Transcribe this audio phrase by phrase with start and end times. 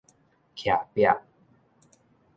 [0.55, 1.05] 徛壁